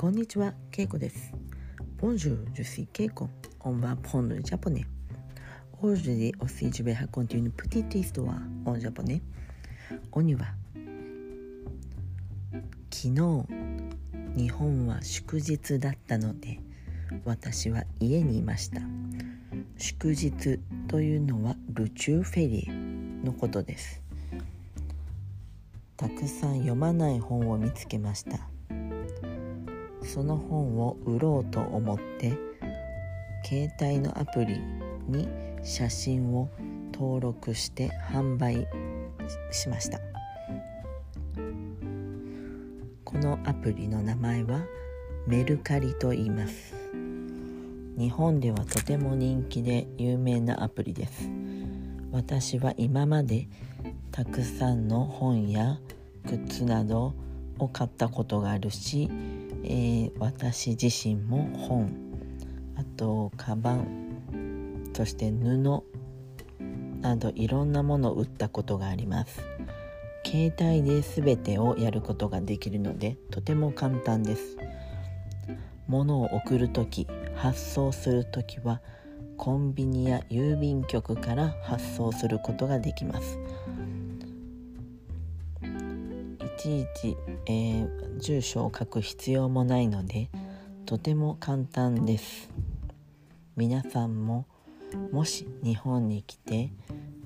[0.00, 1.30] こんにちは、ケイコです。
[1.98, 3.28] Bonjour, je suis Keiko.
[3.60, 4.86] On va prendre le japonais.
[5.82, 9.20] Aujourd'hui aussi, je vais raconter une petite histoire en japonais.
[10.12, 10.46] On y va.
[12.90, 13.46] 昨日、
[14.38, 16.60] 日本は祝日だったので、
[17.26, 18.80] 私は家にいました。
[19.76, 20.58] 祝日
[20.88, 24.00] というのはルチューフェリーのことです。
[25.98, 28.48] たくさん読まない本を見つけました。
[30.02, 32.36] その本を売ろうと思って
[33.44, 34.60] 携帯のアプリ
[35.08, 35.28] に
[35.62, 36.50] 写真を
[36.92, 38.66] 登録して販売
[39.50, 40.00] しました。
[43.04, 44.64] このアプリの名前は
[45.26, 46.74] メルカリと言います。
[47.98, 51.28] 日本ではとても人気で有名なアプリです。
[52.12, 53.48] 私は今まで
[54.10, 55.78] たくさんの本や
[56.26, 57.14] 靴など
[57.58, 59.08] を買ったことがあるし
[59.64, 61.92] えー、私自身も本。
[62.76, 65.58] あとカバンそして布
[67.00, 69.40] などいろんなものを売ったことがあります。
[70.24, 74.56] 携帯で全てをやることができるのでとても簡単です。
[75.88, 78.80] 物を送る時発送する時は
[79.36, 83.38] コンビニや郵便局から発送することができます。
[86.60, 87.16] ちいち、
[87.46, 90.28] えー、住所を書く必要もないので
[90.84, 92.50] とても簡単です
[93.56, 94.44] 皆さんも
[95.10, 96.70] もし日本に来て、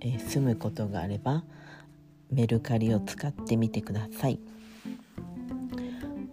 [0.00, 1.44] えー、住むことがあれば
[2.32, 4.40] メルカリを使ってみてください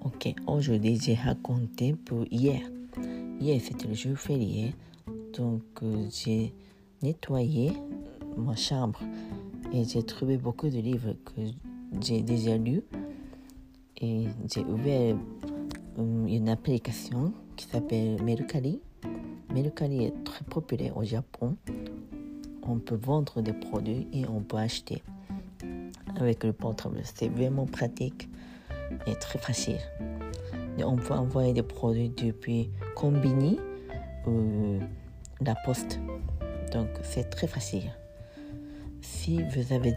[0.02, 2.62] Ok, aujourd'hui j'ai raconté pour hier.
[3.40, 4.74] Hier c'était le jour férié,
[5.34, 5.62] donc
[6.10, 6.54] j'ai
[7.04, 7.74] nettoyé
[8.36, 9.00] ma chambre
[9.72, 11.42] et j'ai trouvé beaucoup de livres que
[12.02, 12.84] j'ai déjà lu
[14.02, 15.16] et j'ai ouvert
[15.98, 18.80] une application qui s'appelle Mercari.
[19.54, 21.56] Mercari est très populaire au Japon.
[22.64, 25.02] On peut vendre des produits et on peut acheter
[26.20, 27.02] avec le portable.
[27.04, 28.30] C'est vraiment pratique
[29.06, 29.80] et très facile.
[30.86, 33.60] On peut envoyer des produits depuis Combini
[34.28, 34.80] ou
[35.42, 36.00] la poste.
[36.72, 37.92] Donc c'est très facile.
[39.02, 39.94] Si vous avez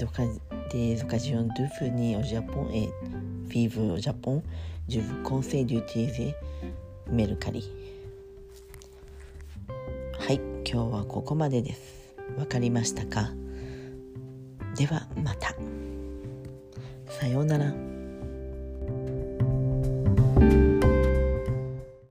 [0.73, 2.89] des occasions de venir au Japon et
[3.49, 4.43] vivre au Japon,
[4.89, 6.35] je vous conseille d'utiliser
[7.11, 7.65] Mercari.
[10.31, 12.15] はい、今日はここまでです。
[12.39, 13.31] わかりましたか
[14.77, 15.57] ではまた。
[17.09, 17.90] さようなら。